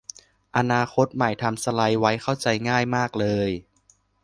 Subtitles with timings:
[0.55, 3.49] อนาคตใหม่ทำสไลด์ไว้เข้าใจง่ายมากเลย